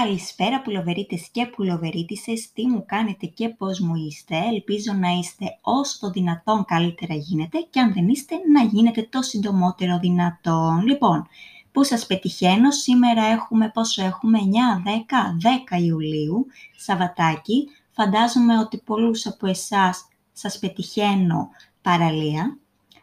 Καλησπέρα 0.00 0.62
πουλοβερίτες 0.62 1.28
και 1.32 1.46
πουλοβερίτισες, 1.46 2.52
τι 2.52 2.66
μου 2.66 2.84
κάνετε 2.86 3.26
και 3.26 3.48
πώς 3.48 3.80
μου 3.80 3.94
είστε. 3.94 4.36
Ελπίζω 4.36 4.92
να 4.92 5.08
είστε 5.08 5.58
όσο 5.60 5.98
το 6.00 6.10
δυνατόν 6.10 6.64
καλύτερα 6.64 7.14
γίνεται 7.14 7.66
και 7.70 7.80
αν 7.80 7.92
δεν 7.92 8.08
είστε 8.08 8.34
να 8.52 8.62
γίνετε 8.62 9.06
το 9.10 9.22
συντομότερο 9.22 9.98
δυνατόν. 9.98 10.82
Λοιπόν, 10.86 11.26
πού 11.72 11.84
σας 11.84 12.06
πετυχαίνω, 12.06 12.70
σήμερα 12.70 13.22
έχουμε 13.24 13.70
πόσο 13.74 14.04
έχουμε, 14.04 14.38
9, 14.38 14.82
10, 14.84 15.36
10 15.76 15.82
Ιουλίου, 15.82 16.46
Σαββατάκι. 16.76 17.68
Φαντάζομαι 17.90 18.58
ότι 18.58 18.78
πολλούς 18.78 19.26
από 19.26 19.46
εσάς 19.46 20.08
σας 20.32 20.58
πετυχαίνω 20.58 21.48
παραλία 21.82 22.58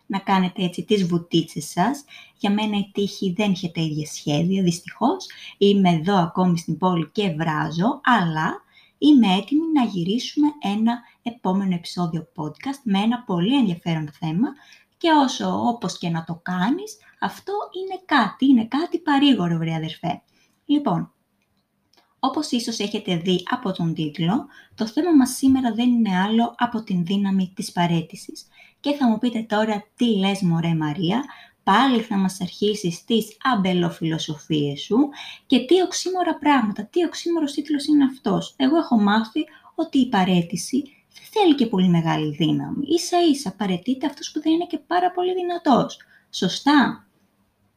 να 0.10 0.20
κάνετε 0.20 0.64
έτσι 0.64 0.84
τις 0.84 1.06
βουτίτσες 1.06 1.70
σας. 1.70 2.04
Για 2.38 2.52
μένα 2.52 2.78
η 2.78 2.90
τύχη 2.94 3.34
δεν 3.38 3.52
είχε 3.52 3.70
τα 3.70 3.82
ίδια 3.82 4.06
σχέδια, 4.06 4.64
δυστυχώς. 4.64 5.28
Είμαι 5.58 5.90
εδώ 5.90 6.16
ακόμη 6.16 6.58
στην 6.58 6.78
πόλη 6.78 7.10
και 7.12 7.30
βράζω, 7.30 8.02
αλλά 8.04 8.64
είμαι 8.98 9.36
έτοιμη 9.36 9.72
να 9.74 9.84
γυρίσουμε 9.84 10.48
ένα 10.62 11.00
επόμενο 11.24 11.74
επεισόδιο 11.74 12.28
podcast 12.36 12.80
με 12.84 13.00
ένα 13.00 13.24
πολύ 13.24 13.58
ενδιαφέρον 13.58 14.10
θέμα 14.20 14.48
και 14.98 15.10
όσο 15.12 15.68
όπως 15.68 15.98
και 15.98 16.10
να 16.10 16.24
το 16.24 16.40
κάνεις, 16.44 16.98
αυτό 17.20 17.54
είναι 17.82 18.02
κάτι, 18.06 18.46
είναι 18.46 18.66
κάτι 18.66 19.00
παρήγορο, 19.00 19.58
βρε 19.58 19.76
αδερφέ. 19.76 20.22
Λοιπόν, 20.66 21.14
όπως 22.20 22.52
ίσως 22.52 22.80
έχετε 22.80 23.16
δει 23.16 23.44
από 23.50 23.72
τον 23.72 23.94
τίτλο, 23.94 24.48
το 24.76 24.88
θέμα 24.88 25.12
μας 25.16 25.30
σήμερα 25.30 25.74
δεν 25.74 25.90
είναι 25.90 26.20
άλλο 26.20 26.56
από 26.58 26.84
την 26.84 27.06
δύναμη 27.06 27.52
της 27.56 27.72
παρέτησης. 27.72 28.48
Και 28.80 28.94
θα 28.94 29.08
μου 29.08 29.18
πείτε 29.18 29.46
τώρα 29.50 29.86
τι 29.96 30.18
λες 30.18 30.42
μωρέ 30.42 30.76
Μαρία, 30.76 31.24
πάλι 31.64 32.02
θα 32.02 32.18
μας 32.18 32.42
αρχίσεις 32.42 33.06
τις 33.06 33.38
αμπελοφιλοσοφίες 33.56 34.82
σου 34.82 35.10
και 35.46 35.60
τι 35.60 35.82
οξύμορα 35.82 36.38
πράγματα, 36.38 36.86
τι 36.86 37.04
οξύμορος 37.04 37.54
τίτλος 37.54 37.86
είναι 37.86 38.04
αυτός. 38.04 38.54
Εγώ 38.58 38.78
έχω 38.78 39.00
μάθει 39.00 39.46
ότι 39.76 39.98
η 39.98 40.10
παρέτηση 40.10 40.82
δεν 41.14 41.24
θέλει 41.32 41.56
και 41.56 41.66
πολύ 41.66 41.88
μεγάλη 41.90 42.36
δύναμη. 42.36 42.86
Ίσα 42.88 43.18
ίσα 43.32 43.54
παρετείται 43.58 44.06
αυτός 44.06 44.32
που 44.32 44.42
δεν 44.42 44.54
είναι 44.54 44.66
και 44.66 44.78
πάρα 44.78 45.12
πολύ 45.12 45.34
δυνατός. 45.34 45.98
Σωστά. 46.30 47.08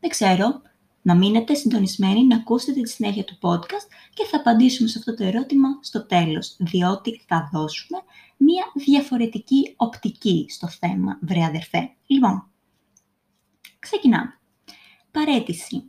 Δεν 0.01 0.11
ξέρω 0.11 0.63
να 1.03 1.17
μείνετε 1.17 1.55
συντονισμένοι, 1.55 2.27
να 2.27 2.37
ακούσετε 2.37 2.81
τη 2.81 2.89
συνέχεια 2.89 3.25
του 3.25 3.39
podcast 3.41 3.89
και 4.15 4.25
θα 4.31 4.37
απαντήσουμε 4.37 4.89
σε 4.89 4.99
αυτό 4.99 5.15
το 5.15 5.25
ερώτημα 5.25 5.69
στο 5.81 6.07
τέλος, 6.07 6.57
διότι 6.59 7.23
θα 7.27 7.51
δώσουμε 7.53 7.99
μία 8.37 8.65
διαφορετική 8.75 9.75
οπτική 9.77 10.47
στο 10.49 10.69
θέμα, 10.69 11.19
βρε 11.21 11.45
αδερφέ. 11.45 11.91
Λοιπόν, 12.07 12.51
ξεκινάμε. 13.79 14.39
Παρέτηση. 15.11 15.83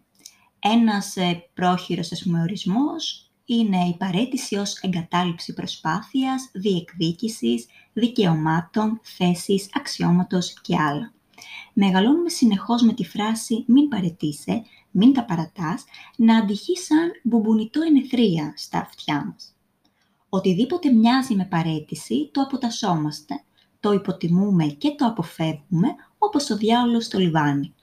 Ένας 0.59 1.15
ε, 1.15 1.49
πρόχειρος 1.53 2.11
ας 2.11 2.23
πούμε, 2.23 2.41
ορισμός 2.41 3.31
είναι 3.45 3.77
η 3.77 3.95
παρέτηση 3.97 4.55
ως 4.55 4.79
εγκατάλειψη 4.81 5.53
προσπάθειας, 5.53 6.49
διεκδίκησης, 6.53 7.65
δικαιωμάτων, 7.93 8.99
θέσης, 9.03 9.69
αξιώματος 9.73 10.61
και 10.61 10.77
άλλα. 10.79 11.13
Μεγαλώνουμε 11.73 12.29
συνεχώς 12.29 12.81
με 12.81 12.93
τη 12.93 13.05
φράση 13.05 13.63
«μην 13.67 13.87
παρετήσε», 13.87 14.63
«μην 14.95 15.13
τα 15.13 15.25
παρατάς», 15.25 15.83
να 16.17 16.37
αντυχεί 16.37 16.77
σαν 16.77 17.11
μπουμπουνιτό 17.23 17.81
ενεθρία 17.81 18.53
στα 18.55 18.79
αυτιά 18.79 19.25
μας. 19.25 19.55
Οτιδήποτε 20.29 20.91
μοιάζει 20.91 21.35
με 21.35 21.45
παρέτηση, 21.45 22.29
το 22.33 22.41
αποτασσόμαστε, 22.41 23.43
το 23.79 23.91
υποτιμούμε 23.91 24.65
και 24.65 24.95
το 24.97 25.05
αποφεύγουμε, 25.05 25.87
όπως 26.17 26.49
ο 26.49 26.57
διάολος 26.57 27.05
στο 27.05 27.19
λιβάνι. 27.19 27.73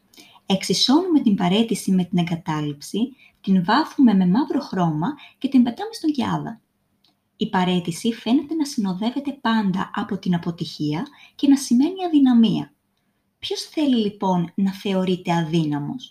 Εξισώνουμε 0.47 1.21
την 1.21 1.35
παρέτηση 1.35 1.91
με 1.91 2.05
την 2.05 2.19
εγκατάλειψη, 2.19 2.99
την 3.41 3.65
βάφουμε 3.65 4.15
με 4.15 4.27
μαύρο 4.27 4.61
χρώμα 4.61 5.15
και 5.39 5.49
την 5.49 5.63
πετάμε 5.63 5.93
στον 5.93 6.11
κιάδα. 6.11 6.61
Η 7.37 7.49
παρέτηση 7.49 8.13
φαίνεται 8.13 8.55
να 8.55 8.65
συνοδεύεται 8.65 9.39
πάντα 9.41 9.91
από 9.95 10.19
την 10.19 10.35
αποτυχία 10.35 11.07
και 11.35 11.49
να 11.49 11.57
σημαίνει 11.57 12.05
αδυναμία. 12.07 12.73
Ποιος 13.39 13.61
θέλει 13.61 13.97
λοιπόν 13.97 14.53
να 14.55 14.73
θεωρείται 14.73 15.33
αδύναμος; 15.33 16.11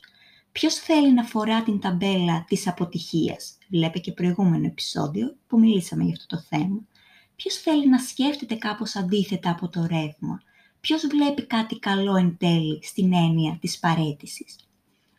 Ποιος 0.60 0.76
θέλει 0.76 1.14
να 1.14 1.24
φορά 1.24 1.64
την 1.64 1.80
ταμπέλα 1.80 2.46
της 2.48 2.68
αποτυχίας; 2.68 3.58
Βλέπε 3.70 4.00
και 4.00 4.12
προηγούμενο 4.12 4.66
επεισόδιο 4.66 5.36
που 5.48 5.60
μιλήσαμε 5.60 6.04
για 6.04 6.14
αυτό 6.18 6.36
το 6.36 6.42
θέμα. 6.42 6.88
Ποιος 7.36 7.56
θέλει 7.56 7.90
να 7.90 7.98
σκέφτεται 7.98 8.56
κάπως 8.56 8.96
αντίθετα 8.96 9.50
από 9.50 9.70
το 9.70 9.82
ρεύμα; 9.82 10.42
Ποιος 10.80 11.08
βλέπει 11.08 11.46
κάτι 11.46 11.80
καλό 11.80 12.16
εν 12.16 12.38
τέλει 12.40 12.80
στην 12.84 13.14
έννοια 13.14 13.58
της 13.62 13.80
παρέτησης; 13.80 14.56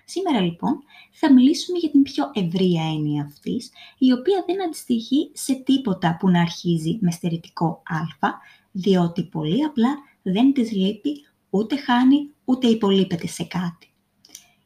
Σήμερα 0.04 0.40
λοιπόν 0.40 0.82
θα 1.10 1.32
μιλήσουμε 1.32 1.78
για 1.78 1.90
την 1.90 2.02
πιο 2.02 2.30
ευρία 2.34 2.82
έννοια 2.82 3.22
αυτής, 3.22 3.70
η 3.98 4.12
οποία 4.12 4.44
δεν 4.46 4.62
αντιστοιχεί 4.62 5.30
σε 5.32 5.54
τίποτα 5.54 6.16
που 6.20 6.30
να 6.30 6.40
αρχίζει 6.40 6.98
με 7.00 7.10
στερητικό 7.10 7.82
α, 8.20 8.28
διότι 8.72 9.22
πολύ 9.22 9.64
απλά 9.64 9.98
δεν 10.22 10.52
της 10.52 10.72
λείπει 10.72 11.26
ούτε 11.50 11.76
χάνει, 11.76 12.30
ούτε 12.44 12.66
υπολείπεται 12.66 13.26
σε 13.26 13.44
κάτι. 13.44 13.89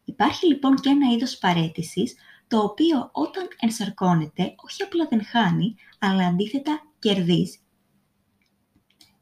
Υπάρχει 0.04 0.47
λοιπόν 0.47 0.75
και 0.75 0.88
ένα 0.88 1.12
είδος 1.12 1.38
παρέτησης, 1.38 2.15
το 2.48 2.59
οποίο 2.59 3.10
όταν 3.12 3.48
ενσαρκώνεται, 3.60 4.54
όχι 4.65 4.82
απλά 4.82 5.06
δεν 5.10 5.25
χάνει, 5.25 5.75
αλλά 5.98 6.26
αντίθετα 6.26 6.82
κερδίζει. 6.98 7.59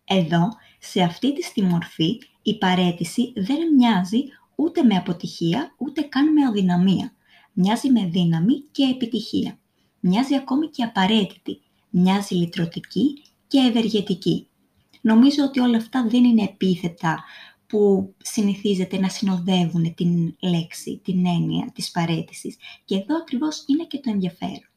Εδώ, 0.04 0.48
σε 0.78 1.02
αυτή 1.02 1.32
τη 1.32 1.62
μορφή, 1.62 2.18
η 2.42 2.58
παρέτηση 2.58 3.32
δεν 3.36 3.74
μοιάζει 3.74 4.22
ούτε 4.56 4.82
με 4.82 4.94
αποτυχία, 4.94 5.74
ούτε 5.78 6.02
καν 6.02 6.32
με 6.32 6.44
αδυναμία. 6.44 7.12
Μοιάζει 7.52 7.90
με 7.90 8.06
δύναμη 8.06 8.60
και 8.72 8.84
επιτυχία. 8.84 9.58
Μοιάζει 10.00 10.34
ακόμη 10.34 10.68
και 10.68 10.82
απαραίτητη. 10.82 11.60
Μοιάζει 11.90 12.34
λυτρωτική 12.34 13.22
και 13.46 13.58
ευεργετική. 13.58 14.46
Νομίζω 15.00 15.44
ότι 15.44 15.60
όλα 15.60 15.76
αυτά 15.76 16.06
δεν 16.08 16.24
είναι 16.24 16.42
επίθετα 16.42 17.24
που 17.72 18.14
συνηθίζεται 18.22 18.98
να 18.98 19.08
συνοδεύουν 19.08 19.94
την 19.94 20.36
λέξη, 20.40 21.00
την 21.04 21.26
έννοια 21.26 21.70
της 21.74 21.90
παρέτησης. 21.90 22.56
Και 22.84 22.94
εδώ 22.94 23.16
ακριβώς 23.16 23.64
είναι 23.66 23.84
και 23.84 23.98
το 23.98 24.10
ενδιαφέρον. 24.10 24.68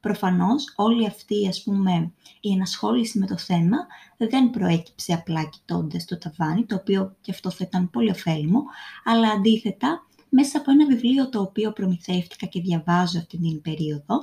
Προφανώς 0.00 0.72
όλη 0.76 1.06
αυτή 1.06 1.48
ας 1.48 1.62
πούμε, 1.62 2.12
η 2.40 2.52
ενασχόληση 2.52 3.18
με 3.18 3.26
το 3.26 3.36
θέμα 3.38 3.76
δεν 4.16 4.50
προέκυψε 4.50 5.12
απλά 5.12 5.44
κοιτώντας 5.44 6.04
το 6.04 6.18
ταβάνι, 6.18 6.64
το 6.64 6.74
οποίο 6.74 7.16
και 7.20 7.30
αυτό 7.30 7.50
θα 7.50 7.64
ήταν 7.68 7.90
πολύ 7.90 8.10
ωφέλιμο, 8.10 8.62
αλλά 9.04 9.28
αντίθετα 9.28 10.06
μέσα 10.28 10.58
από 10.58 10.70
ένα 10.70 10.86
βιβλίο 10.86 11.28
το 11.28 11.40
οποίο 11.40 11.72
προμηθεύτηκα 11.72 12.46
και 12.46 12.60
διαβάζω 12.60 13.18
αυτή 13.18 13.38
την 13.38 13.60
περίοδο, 13.62 14.18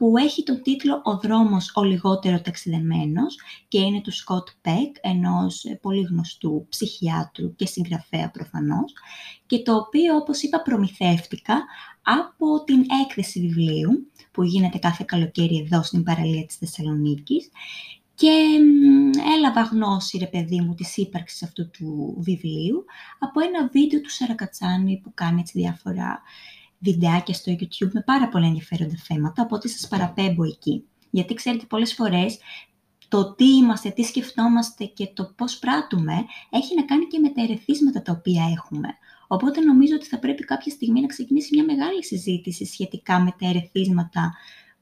που 0.00 0.16
έχει 0.18 0.42
τον 0.42 0.62
τίτλο 0.62 1.00
«Ο 1.04 1.16
δρόμος 1.18 1.72
ο 1.74 1.82
λιγότερο 1.82 2.40
ταξιδεμένος» 2.40 3.38
και 3.68 3.78
είναι 3.78 4.00
του 4.00 4.12
Σκοτ 4.12 4.48
Πεκ, 4.60 4.96
ενός 5.00 5.64
πολύ 5.80 6.00
γνωστού 6.00 6.66
ψυχιάτρου 6.68 7.54
και 7.54 7.66
συγγραφέα 7.66 8.30
προφανώς, 8.30 8.92
και 9.46 9.58
το 9.58 9.76
οποίο, 9.76 10.16
όπως 10.16 10.42
είπα, 10.42 10.62
προμηθεύτηκα 10.62 11.64
από 12.02 12.64
την 12.64 12.84
έκθεση 13.02 13.40
βιβλίου, 13.40 14.10
που 14.30 14.42
γίνεται 14.42 14.78
κάθε 14.78 15.04
καλοκαίρι 15.06 15.58
εδώ 15.58 15.82
στην 15.82 16.02
παραλία 16.02 16.46
της 16.46 16.56
Θεσσαλονίκης, 16.56 17.50
και 18.14 18.32
έλαβα 19.36 19.62
γνώση, 19.62 20.18
ρε 20.18 20.26
παιδί 20.26 20.60
μου, 20.60 20.74
της 20.74 20.96
ύπαρξης 20.96 21.42
αυτού 21.42 21.70
του 21.70 22.16
βιβλίου 22.18 22.84
από 23.18 23.40
ένα 23.40 23.68
βίντεο 23.72 24.00
του 24.00 24.10
Σαρακατσάνη 24.10 25.00
που 25.02 25.12
κάνει 25.14 25.40
έτσι 25.40 25.58
διάφορα 25.58 26.22
βιντεάκια 26.80 27.34
στο 27.34 27.52
YouTube 27.52 27.90
με 27.92 28.02
πάρα 28.02 28.28
πολλά 28.28 28.46
ενδιαφέροντα 28.46 28.96
θέματα, 28.96 29.42
οπότε 29.42 29.68
σας 29.68 29.88
παραπέμπω 29.88 30.44
εκεί. 30.44 30.84
Γιατί 31.10 31.34
ξέρετε 31.34 31.64
πολλές 31.66 31.94
φορές 31.94 32.38
το 33.08 33.34
τι 33.34 33.56
είμαστε, 33.56 33.90
τι 33.90 34.02
σκεφτόμαστε 34.02 34.84
και 34.84 35.10
το 35.14 35.32
πώς 35.36 35.58
πράττουμε 35.58 36.24
έχει 36.50 36.74
να 36.74 36.84
κάνει 36.84 37.06
και 37.06 37.18
με 37.18 37.28
τα 37.28 37.42
ερεθίσματα 37.42 38.02
τα 38.02 38.12
οποία 38.12 38.42
έχουμε. 38.56 38.88
Οπότε 39.26 39.60
νομίζω 39.60 39.94
ότι 39.94 40.06
θα 40.06 40.18
πρέπει 40.18 40.44
κάποια 40.44 40.72
στιγμή 40.72 41.00
να 41.00 41.06
ξεκινήσει 41.06 41.54
μια 41.54 41.64
μεγάλη 41.64 42.04
συζήτηση 42.04 42.64
σχετικά 42.64 43.20
με 43.20 43.34
τα 43.38 43.48
ερεθίσματα 43.48 44.34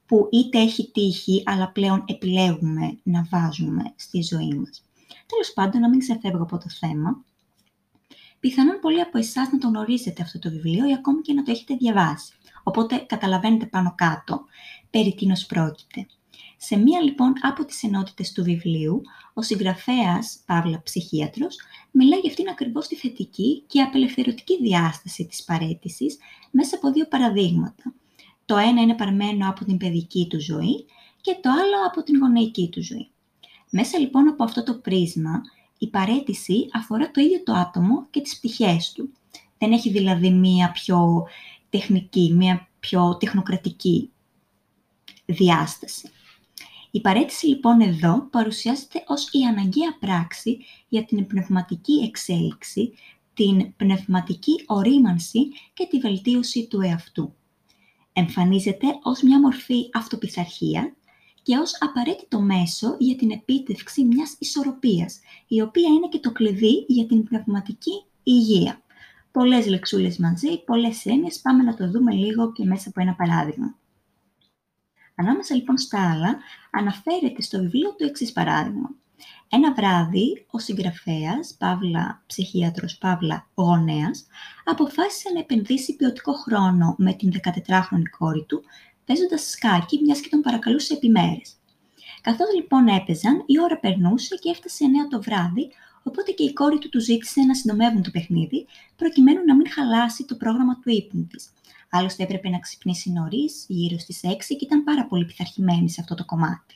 που 0.05 0.27
είτε 0.31 0.59
έχει 0.59 0.91
τύχει, 0.91 1.43
αλλά 1.45 1.71
πλέον 1.71 2.03
επιλέγουμε 2.07 2.99
να 3.03 3.27
βάζουμε 3.29 3.93
στη 3.95 4.21
ζωή 4.21 4.53
μας. 4.53 4.83
Τέλος 5.25 5.53
πάντων, 5.53 5.81
να 5.81 5.89
μην 5.89 5.99
ξεφεύγω 5.99 6.43
από 6.43 6.57
το 6.57 6.69
θέμα, 6.69 7.23
Πιθανόν 8.39 8.79
πολλοί 8.81 9.01
από 9.01 9.17
εσάς 9.17 9.51
να 9.51 9.57
το 9.57 9.67
γνωρίζετε 9.67 10.21
αυτό 10.21 10.39
το 10.39 10.49
βιβλίο 10.49 10.89
ή 10.89 10.93
ακόμη 10.93 11.21
και 11.21 11.33
να 11.33 11.43
το 11.43 11.51
έχετε 11.51 11.75
διαβάσει. 11.75 12.33
Οπότε 12.63 12.97
καταλαβαίνετε 12.97 13.65
πάνω 13.65 13.93
κάτω 13.97 14.45
περί 14.89 15.15
τίνος 15.15 15.45
πρόκειται. 15.45 16.07
Σε 16.57 16.77
μία 16.77 17.01
λοιπόν 17.01 17.33
από 17.41 17.65
τις 17.65 17.83
ενότητες 17.83 18.31
του 18.31 18.43
βιβλίου, 18.43 19.01
ο 19.33 19.41
συγγραφέας, 19.41 20.39
Παύλα 20.45 20.81
ψυχίατρος, 20.83 21.57
μιλάει 21.91 22.19
για 22.19 22.29
αυτήν 22.29 22.49
ακριβώς 22.49 22.87
τη 22.87 22.95
θετική 22.95 23.63
και 23.67 23.81
απελευθερωτική 23.81 24.57
διάσταση 24.61 25.25
της 25.25 25.43
παρέτησης 25.43 26.17
μέσα 26.51 26.75
από 26.75 26.91
δύο 26.91 27.07
παραδείγματα. 27.07 27.93
Το 28.45 28.57
ένα 28.57 28.81
είναι 28.81 28.95
παρμένο 28.95 29.49
από 29.49 29.65
την 29.65 29.77
παιδική 29.77 30.27
του 30.29 30.41
ζωή 30.41 30.85
και 31.21 31.37
το 31.41 31.49
άλλο 31.49 31.87
από 31.87 32.03
την 32.03 32.17
γονεϊκή 32.17 32.69
του 32.69 32.83
ζωή. 32.83 33.09
Μέσα 33.69 33.99
λοιπόν 33.99 34.27
από 34.27 34.43
αυτό 34.43 34.63
το 34.63 34.73
πρίσμα 34.73 35.41
η 35.79 35.87
παρέτηση 35.87 36.67
αφορά 36.73 37.11
το 37.11 37.21
ίδιο 37.21 37.43
το 37.43 37.53
άτομο 37.53 38.07
και 38.09 38.21
τις 38.21 38.37
πτυχές 38.37 38.91
του. 38.91 39.09
Δεν 39.57 39.71
έχει 39.71 39.89
δηλαδή 39.89 40.29
μία 40.31 40.71
πιο 40.71 41.27
τεχνική, 41.69 42.33
μία 42.35 42.67
πιο 42.79 43.17
τεχνοκρατική 43.17 44.11
διάσταση. 45.25 46.09
Η 46.91 47.01
παρέτηση 47.01 47.47
λοιπόν 47.47 47.81
εδώ 47.81 48.27
παρουσιάζεται 48.31 49.03
ως 49.07 49.29
η 49.31 49.43
αναγκαία 49.43 49.97
πράξη 49.99 50.57
για 50.87 51.05
την 51.05 51.27
πνευματική 51.27 51.93
εξέλιξη, 51.93 52.93
την 53.33 53.75
πνευματική 53.75 54.63
ορίμανση 54.67 55.47
και 55.73 55.87
τη 55.89 55.99
βελτίωση 55.99 56.67
του 56.67 56.81
εαυτού. 56.81 57.33
Εμφανίζεται 58.13 58.87
ως 59.03 59.21
μια 59.21 59.39
μορφή 59.39 59.89
αυτοπιθαρχία 59.93 60.95
και 61.49 61.57
ως 61.57 61.77
απαραίτητο 61.79 62.41
μέσο 62.41 62.95
για 62.99 63.15
την 63.15 63.31
επίτευξη 63.31 64.03
μιας 64.03 64.35
ισορροπίας, 64.39 65.19
η 65.47 65.61
οποία 65.61 65.89
είναι 65.89 66.07
και 66.07 66.19
το 66.19 66.31
κλειδί 66.31 66.85
για 66.87 67.05
την 67.05 67.23
πνευματική 67.23 68.03
υγεία. 68.23 68.81
Πολλές 69.31 69.67
λεξούλες 69.67 70.17
μαζί, 70.17 70.63
πολλές 70.63 71.05
έννοιες, 71.05 71.39
πάμε 71.39 71.63
να 71.63 71.73
το 71.73 71.89
δούμε 71.89 72.13
λίγο 72.13 72.51
και 72.51 72.65
μέσα 72.65 72.89
από 72.89 73.01
ένα 73.01 73.15
παράδειγμα. 73.15 73.75
Ανάμεσα 75.15 75.55
λοιπόν 75.55 75.77
στα 75.77 76.11
άλλα, 76.11 76.37
αναφέρεται 76.71 77.41
στο 77.41 77.59
βιβλίο 77.59 77.95
του 77.95 78.05
εξής 78.05 78.31
παράδειγμα. 78.31 78.89
Ένα 79.49 79.73
βράδυ, 79.73 80.45
ο 80.51 80.59
συγγραφέας, 80.59 81.55
Παύλα 81.57 82.23
ψυχίατρος, 82.25 82.97
Παύλα 82.97 83.47
γονέας, 83.55 84.25
αποφάσισε 84.65 85.29
να 85.33 85.39
επενδύσει 85.39 85.95
ποιοτικό 85.95 86.33
χρόνο 86.33 86.95
με 86.97 87.13
την 87.13 87.31
14χρονη 87.31 88.09
κόρη 88.17 88.45
του, 88.47 88.63
παίζοντας 89.09 89.49
σκάκι, 89.49 89.99
μιας 90.03 90.19
και 90.19 90.29
τον 90.29 90.41
παρακαλούσε 90.41 90.93
επιμέρες. 90.93 91.49
Καθώς 92.21 92.47
λοιπόν 92.55 92.87
έπαιζαν, 92.87 93.43
η 93.45 93.61
ώρα 93.61 93.79
περνούσε 93.79 94.35
και 94.35 94.49
έφτασε 94.49 94.85
9 94.85 95.09
το 95.09 95.21
βράδυ, 95.21 95.71
οπότε 96.03 96.31
και 96.31 96.43
η 96.43 96.53
κόρη 96.53 96.77
του 96.77 96.89
τους 96.89 97.03
ζήτησε 97.03 97.41
να 97.41 97.53
συντομεύουν 97.53 98.03
το 98.03 98.11
παιχνίδι, 98.11 98.65
προκειμένου 98.95 99.43
να 99.45 99.55
μην 99.55 99.69
χαλάσει 99.71 100.25
το 100.25 100.35
πρόγραμμα 100.35 100.79
του 100.79 100.89
ύπνου 100.89 101.27
της. 101.27 101.49
Άλλωστε 101.89 102.23
έπρεπε 102.23 102.49
να 102.49 102.59
ξυπνήσει 102.59 103.11
νωρίς, 103.11 103.65
γύρω 103.67 103.97
στις 103.99 104.19
6 104.23 104.55
και 104.57 104.65
ήταν 104.65 104.83
πάρα 104.83 105.05
πολύ 105.05 105.25
πειθαρχημένη 105.25 105.89
σε 105.89 106.01
αυτό 106.01 106.15
το 106.15 106.25
κομμάτι. 106.25 106.75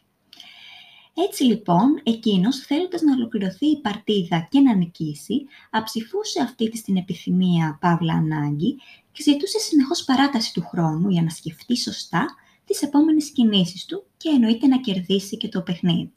Έτσι 1.28 1.44
λοιπόν, 1.44 2.02
εκείνος 2.04 2.58
θέλοντας 2.60 3.02
να 3.02 3.14
ολοκληρωθεί 3.14 3.66
η 3.66 3.82
παρτίδα 3.82 4.48
και 4.52 4.60
να 4.60 4.74
νικήσει, 4.74 5.46
αψηφούσε 5.72 6.42
αυτή 6.42 6.70
της 6.70 6.82
την 6.82 6.98
επιθυμία 6.98 7.78
παύλα 7.82 8.14
ανάγκη 8.14 8.78
και 9.14 9.24
ζητούσε 9.24 9.60
συνεχώς 9.60 10.04
παράταση 10.04 10.54
του 10.54 10.66
χρόνου 10.68 11.10
για 11.10 11.22
να 11.22 11.30
σκεφτεί 11.30 11.78
σωστά 11.78 12.26
τις 12.66 12.82
επόμενες 12.82 13.32
κινήσεις 13.32 13.86
του 13.86 14.06
και 14.18 14.30
εννοείται 14.30 14.68
να 14.68 14.80
κερδίσει 14.80 15.38
και 15.38 15.48
το 15.48 15.62
παιχνίδι. 15.62 16.14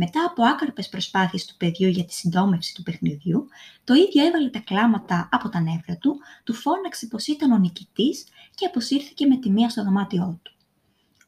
Μετά 0.00 0.24
από 0.24 0.42
άκαρπες 0.42 0.88
προσπάθειες 0.88 1.44
του 1.44 1.56
παιδιού 1.56 1.88
για 1.88 2.04
τη 2.04 2.12
συντόμευση 2.12 2.74
του 2.74 2.82
παιχνιδιού, 2.82 3.48
το 3.84 3.94
ίδιο 3.94 4.26
έβαλε 4.26 4.50
τα 4.50 4.58
κλάματα 4.58 5.28
από 5.32 5.48
τα 5.48 5.60
νεύρα 5.60 5.96
του, 5.96 6.16
του 6.44 6.54
φώναξε 6.54 7.06
πως 7.06 7.26
ήταν 7.26 7.52
ο 7.52 7.58
νικητής 7.58 8.24
και 8.54 8.66
αποσύρθηκε 8.66 9.26
με 9.26 9.36
τη 9.36 9.50
μία 9.50 9.68
στο 9.68 9.84
δωμάτιό 9.84 10.38
του. 10.42 10.52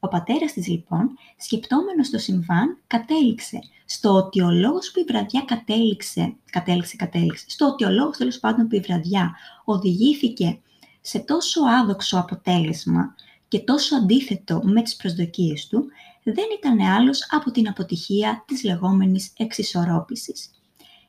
Ο 0.01 0.09
πατέρας 0.09 0.53
της 0.53 0.67
λοιπόν, 0.67 1.11
σκεπτόμενος 1.37 2.11
το 2.11 2.19
συμβάν, 2.19 2.79
κατέληξε 2.87 3.59
στο 3.85 4.11
ότι 4.11 4.41
ο 4.41 4.51
λόγος 4.51 4.91
που 4.91 5.01
η 5.01 5.05
βραδιά 5.05 5.43
κατέληξε, 5.47 6.37
κατέληξε, 6.51 6.97
κατέληξε, 6.97 7.45
στο 7.49 7.67
ότι 7.67 7.85
ο 7.85 7.91
λόγος 7.91 8.17
τέλος 8.17 8.39
πάντων 8.39 8.69
που 8.69 8.75
η 8.75 8.81
βραδιά 8.81 9.37
οδηγήθηκε 9.65 10.61
σε 11.01 11.19
τόσο 11.19 11.61
άδοξο 11.81 12.19
αποτέλεσμα 12.19 13.15
και 13.49 13.61
τόσο 13.61 13.97
αντίθετο 13.97 14.61
με 14.65 14.83
τις 14.83 14.97
προσδοκίες 14.97 15.67
του, 15.67 15.87
δεν 16.23 16.45
ήταν 16.59 16.81
άλλος 16.81 17.27
από 17.31 17.51
την 17.51 17.69
αποτυχία 17.69 18.45
της 18.47 18.65
λεγόμενης 18.65 19.33
εξισορρόπησης. 19.37 20.51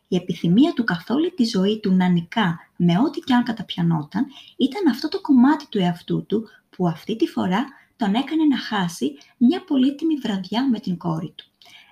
Η 0.08 0.16
επιθυμία 0.16 0.74
του 0.74 0.84
καθ' 0.84 1.10
όλη 1.10 1.32
τη 1.32 1.44
ζωή 1.44 1.80
του 1.80 1.94
να 1.94 2.08
νικά 2.08 2.60
με 2.76 3.00
ό,τι 3.00 3.20
και 3.20 3.34
αν 3.34 3.44
καταπιανόταν 3.44 4.26
ήταν 4.58 4.88
αυτό 4.88 5.08
το 5.08 5.22
κομμάτι 5.22 5.68
του 5.70 5.78
εαυτού 5.78 6.26
του 6.26 6.48
που 6.70 6.88
αυτή 6.88 7.16
τη 7.16 7.28
φορά 7.28 7.66
τον 7.96 8.14
έκανε 8.14 8.44
να 8.44 8.58
χάσει 8.58 9.18
μια 9.38 9.64
πολύτιμη 9.64 10.16
βραδιά 10.16 10.70
με 10.70 10.80
την 10.80 10.98
κόρη 10.98 11.34
του. 11.36 11.46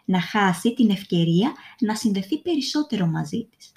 Να 0.06 0.22
χάσει 0.22 0.74
την 0.74 0.90
ευκαιρία 0.90 1.54
να 1.80 1.96
συνδεθεί 1.96 2.42
περισσότερο 2.42 3.06
μαζί 3.06 3.50
της. 3.58 3.72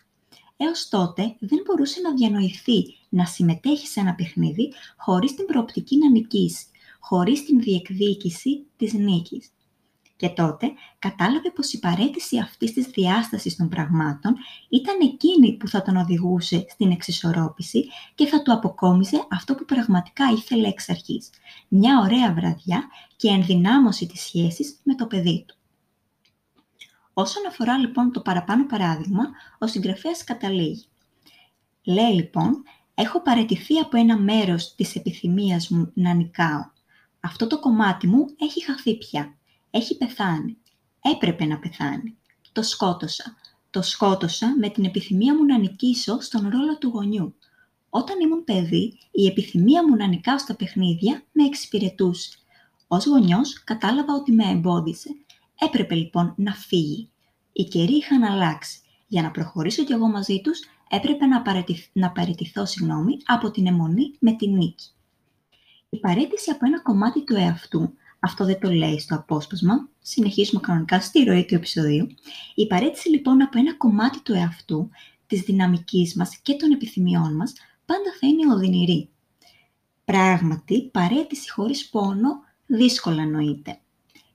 Έως 0.57 0.89
τότε 0.89 1.37
δεν 1.39 1.63
μπορούσε 1.65 2.01
να 2.01 2.15
διανοηθεί 2.15 2.97
να 3.13 3.25
συμμετέχεις 3.25 3.91
σε 3.91 4.01
ένα 4.01 4.15
παιχνίδι 4.15 4.73
χωρίς 4.97 5.35
την 5.35 5.47
προοπτική 5.47 5.97
να 5.99 6.11
νικήσεις, 6.11 6.67
χωρίς 7.01 7.45
την 7.45 7.61
διεκδίκηση 7.61 8.67
της 8.77 8.93
νίκης. 8.93 9.51
Και 10.17 10.29
τότε 10.29 10.73
κατάλαβε 10.99 11.51
πως 11.51 11.73
η 11.73 11.79
παρέτηση 11.79 12.39
αυτής 12.39 12.73
της 12.73 12.87
διάστασης 12.87 13.57
των 13.57 13.69
πραγμάτων 13.69 14.35
ήταν 14.69 14.97
εκείνη 15.03 15.57
που 15.57 15.69
θα 15.69 15.83
τον 15.83 15.97
οδηγούσε 15.97 16.65
στην 16.69 16.91
εξισορρόπηση 16.91 17.85
και 18.15 18.27
θα 18.27 18.43
του 18.43 18.53
αποκόμιζε 18.53 19.27
αυτό 19.31 19.55
που 19.55 19.65
πραγματικά 19.65 20.25
ήθελε 20.37 20.69
εξ 20.69 20.89
αρχής. 20.89 21.31
Μια 21.69 21.99
ωραία 21.99 22.33
βραδιά 22.33 22.89
και 23.17 23.29
ενδυνάμωση 23.29 24.07
της 24.07 24.21
σχέσης 24.21 24.81
με 24.83 24.95
το 24.95 25.07
παιδί 25.07 25.45
του. 25.49 25.57
Όσον 27.13 27.47
αφορά 27.47 27.79
λοιπόν 27.79 28.13
το 28.13 28.21
παραπάνω 28.21 28.67
παράδειγμα, 28.67 29.25
ο 29.59 29.67
συγγραφέας 29.67 30.25
καταλήγει. 30.25 30.85
Λέει 31.85 32.13
λοιπόν, 32.13 32.63
έχω 33.03 33.23
παρετηθεί 33.23 33.79
από 33.79 33.97
ένα 33.97 34.19
μέρος 34.19 34.75
της 34.75 34.97
επιθυμίας 34.97 35.69
μου 35.69 35.91
να 35.95 36.15
νικάω. 36.15 36.71
Αυτό 37.21 37.47
το 37.47 37.59
κομμάτι 37.59 38.07
μου 38.07 38.27
έχει 38.39 38.65
χαθεί 38.65 38.99
πια 38.99 39.37
έχει 39.75 39.97
πεθάνει. 39.97 40.57
Έπρεπε 41.15 41.45
να 41.45 41.59
πεθάνει. 41.59 42.17
Το 42.53 42.63
σκότωσα. 42.63 43.37
Το 43.71 43.83
σκότωσα 43.83 44.57
με 44.59 44.69
την 44.69 44.85
επιθυμία 44.85 45.35
μου 45.35 45.45
να 45.45 45.59
νικήσω 45.59 46.21
στον 46.21 46.49
ρόλο 46.49 46.79
του 46.79 46.89
γονιού. 46.89 47.35
Όταν 47.91 48.21
ήμουν 48.21 48.45
παιδί, 48.45 48.99
η 49.11 49.27
επιθυμία 49.27 49.89
μου 49.89 49.97
να 49.97 50.07
νικάω 50.07 50.39
στα 50.39 50.57
παιχνίδια 50.57 51.23
με 51.33 51.45
εξυπηρετούσε. 51.45 52.31
Ως 52.89 53.07
γονιός 53.07 53.65
κατάλαβα 53.65 54.15
ότι 54.15 54.33
με 54.33 54.45
εμπόδισε. 54.51 55.11
Έπρεπε 55.59 55.95
λοιπόν 55.95 56.35
να 56.37 56.53
φύγει. 56.53 57.11
Οι 57.53 57.65
καιροί 57.65 57.95
είχαν 57.95 58.23
αλλάξει. 58.23 58.81
Για 59.07 59.23
να 59.23 59.31
προχωρήσω 59.31 59.85
κι 59.85 59.93
εγώ 59.93 60.09
μαζί 60.09 60.41
τους, 60.41 60.61
έπρεπε 60.97 61.27
να, 61.27 61.43
παραιτηθ... 61.43 61.87
να 61.93 62.11
παραιτηθώ 62.11 62.67
συγγνώμη, 62.67 63.17
από 63.25 63.51
την 63.51 63.67
αιμονή 63.67 64.15
με 64.19 64.33
τη 64.33 64.49
νίκη. 64.49 64.87
Η 65.89 65.99
παρέτηση 65.99 66.51
από 66.51 66.67
ένα 66.67 66.81
κομμάτι 66.81 67.25
του 67.25 67.35
εαυτού 67.35 67.95
αυτό 68.25 68.45
δεν 68.45 68.61
το 68.61 68.71
λέει 68.71 68.99
στο 68.99 69.15
απόσπασμα. 69.15 69.89
Συνεχίζουμε 70.01 70.61
κανονικά 70.61 71.01
στη 71.01 71.25
ροή 71.25 71.45
του 71.45 71.55
επεισοδίου. 71.55 72.07
Η 72.55 72.67
παρέτηση 72.67 73.09
λοιπόν 73.09 73.43
από 73.43 73.59
ένα 73.59 73.75
κομμάτι 73.75 74.21
του 74.23 74.33
εαυτού, 74.33 74.91
της 75.27 75.41
δυναμικής 75.41 76.15
μας 76.15 76.37
και 76.37 76.55
των 76.55 76.71
επιθυμιών 76.71 77.37
μας, 77.37 77.53
πάντα 77.87 78.13
θα 78.21 78.27
είναι 78.27 78.53
οδυνηρή. 78.53 79.09
Πράγματι, 80.05 80.89
παρέτηση 80.93 81.51
χωρίς 81.51 81.89
πόνο 81.89 82.31
δύσκολα 82.67 83.27
νοείται. 83.27 83.79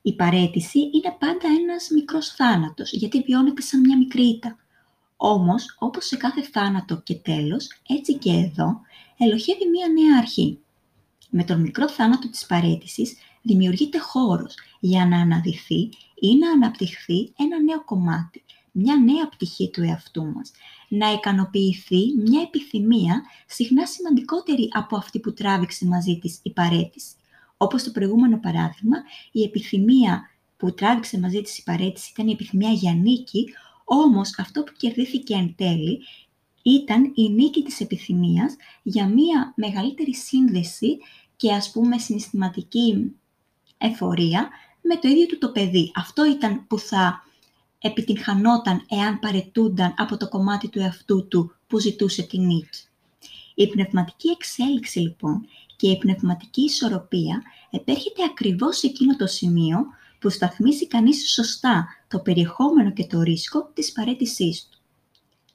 Η 0.01 0.15
παρέτηση 0.15 0.79
είναι 0.79 1.15
πάντα 1.19 1.47
ένας 1.61 1.89
μικρός 1.93 2.27
θάνατος, 2.27 2.91
γιατί 2.91 3.21
βιώνεται 3.21 3.61
σαν 3.61 3.79
μια 3.79 3.97
μικρή 3.97 4.23
ήττα. 4.23 4.57
Όμως, 5.17 5.75
όπως 5.79 6.05
σε 6.05 6.15
κάθε 6.17 6.43
θάνατο 6.43 7.01
και 7.01 7.15
τέλος, 7.15 7.67
έτσι 7.87 8.13
και 8.13 8.31
εδώ, 8.31 8.81
ελοχεύει 9.17 9.65
μια 9.69 9.87
νέα 9.87 10.17
αρχή. 10.17 10.59
Με 11.29 11.43
τον 11.43 11.61
μικρό 11.61 11.89
θάνατο 11.89 12.29
της 12.29 12.45
παρέτησης 12.45 13.17
δημιουργείται 13.41 13.97
χώρος 13.97 14.55
για 14.79 15.05
να 15.05 15.17
αναδυθεί 15.17 15.89
ή 16.15 16.35
να 16.39 16.51
αναπτυχθεί 16.51 17.33
ένα 17.37 17.61
νέο 17.61 17.83
κομμάτι, 17.83 18.43
μια 18.71 18.95
νέα 18.95 19.29
πτυχή 19.29 19.69
του 19.69 19.81
εαυτού 19.81 20.25
μας, 20.25 20.51
να 20.87 21.11
ικανοποιηθεί 21.11 22.13
μια 22.25 22.41
επιθυμία 22.41 23.23
συχνά 23.47 23.85
σημαντικότερη 23.85 24.69
από 24.73 24.97
αυτή 24.97 25.19
που 25.19 25.33
τράβηξε 25.33 25.85
μαζί 25.85 26.19
της 26.19 26.39
η 26.43 26.51
παρέτηση. 26.51 27.11
Όπως 27.57 27.83
το 27.83 27.91
προηγούμενο 27.91 28.39
παράδειγμα, 28.39 28.97
η 29.31 29.43
επιθυμία 29.43 30.29
που 30.57 30.73
τράβηξε 30.73 31.19
μαζί 31.19 31.41
της 31.41 31.57
η 31.57 31.63
παρέτηση 31.63 32.09
ήταν 32.13 32.27
η 32.27 32.31
επιθυμία 32.31 32.71
για 32.71 32.93
νίκη, 32.93 33.45
όμως 33.89 34.39
αυτό 34.39 34.63
που 34.63 34.73
κερδίθηκε 34.77 35.33
εν 35.33 35.53
τέλει 35.57 35.99
ήταν 36.61 37.11
η 37.15 37.29
νίκη 37.29 37.63
της 37.63 37.79
επιθυμίας 37.79 38.55
για 38.83 39.07
μία 39.07 39.53
μεγαλύτερη 39.55 40.15
σύνδεση 40.15 40.97
και 41.35 41.53
ας 41.53 41.71
πούμε 41.71 41.97
συναισθηματική 41.97 43.15
εφορία 43.77 44.49
με 44.81 44.95
το 44.95 45.07
ίδιο 45.07 45.25
του 45.25 45.37
το 45.37 45.51
παιδί. 45.51 45.91
Αυτό 45.95 46.25
ήταν 46.25 46.67
που 46.67 46.79
θα 46.79 47.23
επιτυγχανόταν 47.79 48.85
εάν 48.89 49.19
παρετούνταν 49.19 49.93
από 49.97 50.17
το 50.17 50.29
κομμάτι 50.29 50.69
του 50.69 50.79
εαυτού 50.79 51.27
του 51.27 51.55
που 51.67 51.79
ζητούσε 51.79 52.21
τη 52.23 52.39
νίκη. 52.39 52.79
Η 53.55 53.67
πνευματική 53.67 54.29
εξέλιξη 54.29 54.99
λοιπόν 54.99 55.47
και 55.75 55.89
η 55.89 55.97
πνευματική 55.97 56.61
ισορροπία 56.61 57.41
επέρχεται 57.69 58.23
ακριβώς 58.23 58.77
σε 58.77 58.87
εκείνο 58.87 59.15
το 59.15 59.27
σημείο 59.27 59.85
που 60.19 60.29
σταθμίζει 60.29 60.87
κανείς 60.87 61.33
σωστά 61.33 61.87
το 62.07 62.19
περιεχόμενο 62.19 62.91
και 62.91 63.05
το 63.05 63.21
ρίσκο 63.21 63.71
της 63.73 63.91
παρέτησής 63.91 64.67
του. 64.71 64.79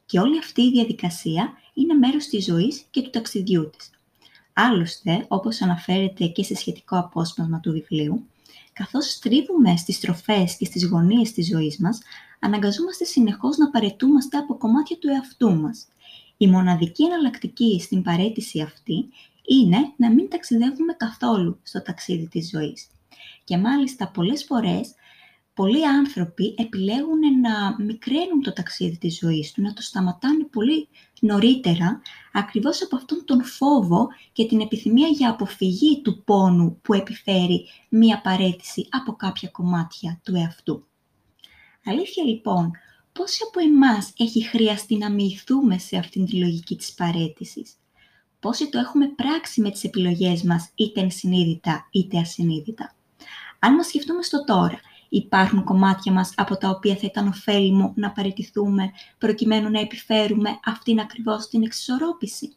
Και 0.06 0.18
όλη 0.18 0.38
αυτή 0.38 0.62
η 0.62 0.70
διαδικασία 0.70 1.52
είναι 1.74 1.94
μέρος 1.94 2.26
της 2.26 2.44
ζωής 2.44 2.84
και 2.90 3.02
του 3.02 3.10
ταξιδιού 3.10 3.70
της. 3.76 3.90
Άλλωστε, 4.52 5.24
όπως 5.28 5.60
αναφέρεται 5.60 6.26
και 6.26 6.42
σε 6.42 6.54
σχετικό 6.54 6.98
απόσπασμα 6.98 7.60
του 7.60 7.72
βιβλίου, 7.72 8.26
καθώς 8.72 9.10
στρίβουμε 9.10 9.76
στις 9.76 10.00
τροφές 10.00 10.56
και 10.56 10.64
στις 10.64 10.86
γωνίες 10.86 11.32
της 11.32 11.46
ζωής 11.46 11.78
μας, 11.78 12.00
αναγκαζόμαστε 12.40 13.04
συνεχώς 13.04 13.56
να 13.56 13.70
παρετούμαστε 13.70 14.36
από 14.36 14.56
κομμάτια 14.56 14.98
του 14.98 15.08
εαυτού 15.08 15.56
μας. 15.56 15.86
Η 16.36 16.46
μοναδική 16.46 17.04
εναλλακτική 17.04 17.80
στην 17.80 18.02
παρέτηση 18.02 18.60
αυτή 18.60 19.08
είναι 19.46 19.92
να 19.96 20.10
μην 20.10 20.28
ταξιδεύουμε 20.28 20.92
καθόλου 20.92 21.58
στο 21.62 21.82
ταξίδι 21.82 22.28
της 22.28 22.48
ζωής. 22.48 22.86
Και 23.44 23.56
μάλιστα 23.58 24.08
πολλές 24.10 24.44
φορές 24.44 24.94
πολλοί 25.54 25.86
άνθρωποι 25.86 26.54
επιλέγουν 26.58 27.40
να 27.40 27.84
μικραίνουν 27.84 28.42
το 28.42 28.52
ταξίδι 28.52 28.98
της 28.98 29.18
ζωής 29.18 29.52
του, 29.52 29.62
να 29.62 29.72
το 29.72 29.82
σταματάνε 29.82 30.44
πολύ 30.44 30.88
νωρίτερα, 31.20 32.02
ακριβώς 32.32 32.82
από 32.82 32.96
αυτόν 32.96 33.22
τον 33.24 33.44
φόβο 33.44 34.08
και 34.32 34.46
την 34.46 34.60
επιθυμία 34.60 35.08
για 35.08 35.30
αποφυγή 35.30 36.00
του 36.02 36.24
πόνου 36.24 36.78
που 36.82 36.94
επιφέρει 36.94 37.66
μία 37.88 38.20
παρέτηση 38.20 38.86
από 38.90 39.12
κάποια 39.12 39.48
κομμάτια 39.48 40.20
του 40.24 40.34
εαυτού. 40.34 40.86
Αλήθεια 41.84 42.24
λοιπόν, 42.24 42.70
πόσοι 43.12 43.38
από 43.48 43.60
εμάς 43.60 44.12
έχει 44.16 44.42
χρειαστεί 44.42 44.96
να 44.96 45.10
μοιηθούμε 45.10 45.78
σε 45.78 45.96
αυτήν 45.96 46.26
τη 46.26 46.36
λογική 46.36 46.76
της 46.76 46.94
παρέτησης; 46.94 47.76
Πόσοι 48.40 48.68
το 48.68 48.78
έχουμε 48.78 49.08
πράξει 49.08 49.60
με 49.60 49.70
τις 49.70 49.84
επιλογές 49.84 50.42
μας, 50.42 50.70
είτε 50.74 51.00
ενσυνείδητα 51.00 51.88
είτε 51.90 52.18
ασυνείδητα; 52.18 52.96
Αν 53.64 53.74
μας 53.74 53.86
σκεφτούμε 53.86 54.22
στο 54.22 54.44
τώρα, 54.44 54.80
υπάρχουν 55.08 55.64
κομμάτια 55.64 56.12
μας 56.12 56.32
από 56.36 56.56
τα 56.56 56.68
οποία 56.68 56.94
θα 56.94 57.06
ήταν 57.06 57.28
ωφέλιμο 57.28 57.92
να 57.96 58.12
παραιτηθούμε 58.12 58.90
προκειμένου 59.18 59.70
να 59.70 59.80
επιφέρουμε 59.80 60.58
αυτήν 60.64 61.00
ακριβώς 61.00 61.48
την 61.48 61.62
εξισορρόπηση. 61.62 62.56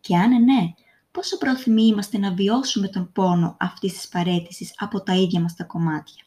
Και 0.00 0.16
αν 0.16 0.44
ναι, 0.44 0.74
πόσο 1.10 1.38
πρόθυμοι 1.38 1.82
είμαστε 1.82 2.18
να 2.18 2.32
βιώσουμε 2.32 2.88
τον 2.88 3.12
πόνο 3.12 3.56
αυτής 3.60 3.92
της 3.92 4.08
παρέτησης 4.08 4.74
από 4.76 5.02
τα 5.02 5.14
ίδια 5.14 5.40
μας 5.40 5.54
τα 5.54 5.64
κομμάτια; 5.64 6.24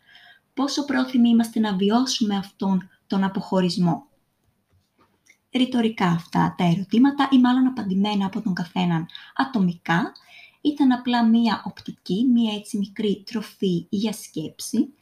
Πόσο 0.54 0.86
πρόθυμοι 0.86 1.30
είμαστε 1.30 1.60
να 1.60 1.76
βιώσουμε 1.76 2.36
αυτόν 2.36 2.90
τον 3.08 3.24
αποχωρισμό; 3.24 4.06
Ρητορικά 5.52 6.08
αυτά 6.08 6.56
τα 6.58 6.64
ερωτήματα 6.64 7.28
ή 7.32 7.40
μάλλον 7.40 7.68
απαντημένα 7.68 8.26
από 8.26 8.42
τον 8.42 8.54
καθέναν 8.54 9.06
ατομικά 9.36 10.12
ήταν 10.62 10.92
απλά 10.92 11.26
μία 11.26 11.64
οπτική, 11.66 12.26
μία 12.34 12.54
έτσι 12.54 12.78
μικρή 12.78 13.24
τροφή 13.32 13.86
για 13.90 14.14
σκέψη. 14.14 14.94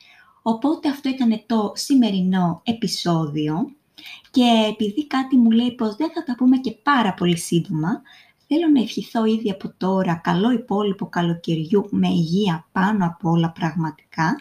Οπότε 0.42 0.89
αυτό 0.89 1.10
ήταν 1.10 1.44
το 1.46 1.72
σημερινό 1.75 2.62
επεισόδιο. 2.63 3.74
Και 4.32 4.66
επειδή 4.70 5.08
κάτι 5.08 5.38
μου 5.38 5.51
λέει 5.51 5.72
πως 5.72 5.96
δεν 5.96 6.12
θα 6.12 6.24
τα 6.24 6.36
πούμε 6.38 6.58
και 6.58 6.72
πάρα 6.72 7.13
πολύ 7.13 7.38
σύντομα, 7.38 8.01
θέλω 8.48 8.68
να 8.74 8.82
ευχηθώ 8.82 9.25
ήδη 9.25 9.51
από 9.51 9.74
τώρα 9.78 10.22
καλό 10.24 10.51
υπόλοιπο 10.51 11.06
καλοκαιριού 11.10 11.88
με 11.89 12.08
υγεία 12.08 12.68
πάνω 12.72 13.06
από 13.06 13.30
όλα 13.30 13.51
πραγματικά. 13.51 14.36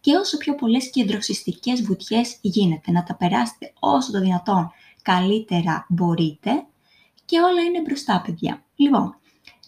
Και 0.00 0.16
όσο 0.16 0.36
πιο 0.36 0.54
πολλές 0.54 0.90
κεντροσυστικές 0.90 1.82
βουτιές 1.82 2.38
γίνεται, 2.40 2.90
να 2.90 3.02
τα 3.02 3.16
περάσετε 3.16 3.72
όσο 3.78 4.12
το 4.12 4.20
δυνατόν 4.20 4.70
καλύτερα 5.02 5.86
μπορείτε. 5.88 6.64
Και 7.24 7.40
όλα 7.40 7.62
είναι 7.62 7.80
μπροστά 7.80 8.22
παιδιά. 8.26 8.64
Λοιπόν, 8.76 9.19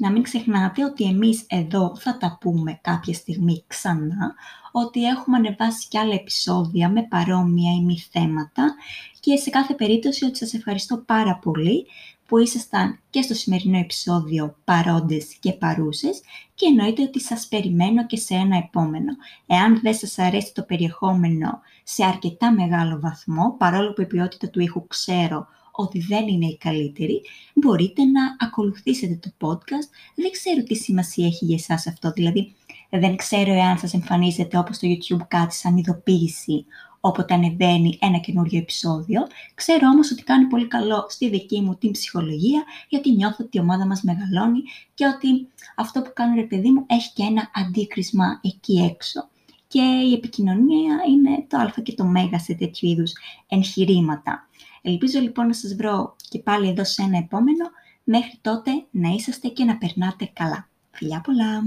να 0.02 0.10
μην 0.10 0.22
ξεχνάτε 0.22 0.84
ότι 0.84 1.04
εμείς 1.04 1.44
εδώ 1.48 1.96
θα 1.96 2.16
τα 2.16 2.38
πούμε 2.40 2.78
κάποια 2.82 3.14
στιγμή 3.14 3.64
ξανά, 3.66 4.34
ότι 4.72 5.04
έχουμε 5.04 5.36
ανεβάσει 5.36 5.88
και 5.88 5.98
άλλα 5.98 6.14
επεισόδια 6.14 6.88
με 6.88 7.02
παρόμοια 7.02 7.72
ή 7.72 7.84
μη 7.84 7.98
θέματα 8.10 8.74
και 9.20 9.36
σε 9.36 9.50
κάθε 9.50 9.74
περίπτωση 9.74 10.24
ότι 10.24 10.36
σας 10.36 10.54
ευχαριστώ 10.54 10.96
πάρα 10.96 11.36
πολύ 11.36 11.86
που 12.26 12.38
ήσασταν 12.38 12.98
και 13.10 13.22
στο 13.22 13.34
σημερινό 13.34 13.78
επεισόδιο 13.78 14.56
παρόντες 14.64 15.36
και 15.40 15.52
παρούσες 15.52 16.20
και 16.54 16.66
εννοείται 16.66 17.02
ότι 17.02 17.20
σας 17.20 17.46
περιμένω 17.46 18.06
και 18.06 18.16
σε 18.16 18.34
ένα 18.34 18.56
επόμενο. 18.56 19.12
Εάν 19.46 19.80
δεν 19.82 19.94
σας 19.94 20.18
αρέσει 20.18 20.54
το 20.54 20.62
περιεχόμενο 20.62 21.60
σε 21.82 22.04
αρκετά 22.04 22.52
μεγάλο 22.52 23.00
βαθμό, 23.00 23.54
παρόλο 23.58 23.92
που 23.92 24.00
η 24.00 24.06
ποιότητα 24.06 24.48
του 24.48 24.60
ήχου 24.60 24.86
ξέρω 24.86 25.46
ότι 25.72 25.98
δεν 25.98 26.28
είναι 26.28 26.46
η 26.46 26.56
καλύτερη, 26.56 27.20
μπορείτε 27.54 28.04
να 28.04 28.36
ακολουθήσετε 28.38 29.18
το 29.22 29.48
podcast. 29.48 29.88
Δεν 30.14 30.30
ξέρω 30.30 30.62
τι 30.62 30.74
σημασία 30.74 31.26
έχει 31.26 31.44
για 31.44 31.56
εσάς 31.56 31.86
αυτό, 31.86 32.10
δηλαδή 32.10 32.54
δεν 32.90 33.16
ξέρω 33.16 33.52
εάν 33.52 33.78
σας 33.78 33.94
εμφανίζεται 33.94 34.58
όπως 34.58 34.76
στο 34.76 34.88
YouTube 34.88 35.26
κάτι 35.28 35.54
σαν 35.54 35.76
ειδοποίηση 35.76 36.64
όποτε 37.04 37.34
ανεβαίνει 37.34 37.98
ένα 38.00 38.18
καινούριο 38.18 38.58
επεισόδιο. 38.58 39.26
Ξέρω 39.54 39.88
όμως 39.88 40.10
ότι 40.10 40.22
κάνει 40.22 40.44
πολύ 40.46 40.66
καλό 40.68 41.06
στη 41.08 41.28
δική 41.28 41.60
μου 41.60 41.74
την 41.74 41.90
ψυχολογία, 41.90 42.64
γιατί 42.88 43.12
νιώθω 43.12 43.44
ότι 43.44 43.56
η 43.56 43.60
ομάδα 43.60 43.86
μας 43.86 44.02
μεγαλώνει 44.02 44.62
και 44.94 45.06
ότι 45.06 45.48
αυτό 45.76 46.02
που 46.02 46.10
κάνω 46.14 46.34
ρε 46.34 46.42
παιδί 46.42 46.70
μου 46.70 46.84
έχει 46.86 47.12
και 47.12 47.22
ένα 47.22 47.50
αντίκρισμα 47.54 48.40
εκεί 48.42 48.78
έξω. 48.90 49.28
Και 49.68 49.82
η 49.82 50.12
επικοινωνία 50.12 50.96
είναι 51.08 51.46
το 51.48 51.58
α 51.58 51.72
και 51.82 51.94
το 51.94 52.04
μέγα 52.04 52.38
σε 52.38 52.54
τέτοιου 52.54 52.88
είδους 52.88 53.12
εγχειρήματα. 53.48 54.48
Ελπίζω 54.82 55.20
λοιπόν 55.20 55.46
να 55.46 55.52
σας 55.52 55.74
βρω 55.74 56.16
και 56.28 56.38
πάλι 56.38 56.68
εδώ 56.68 56.84
σε 56.84 57.02
ένα 57.02 57.18
επόμενο. 57.18 57.70
Μέχρι 58.04 58.38
τότε 58.40 58.70
να 58.90 59.08
είσαστε 59.08 59.48
και 59.48 59.64
να 59.64 59.78
περνάτε 59.78 60.30
καλά. 60.32 60.68
Φιλιά 60.90 61.20
πολλά! 61.20 61.62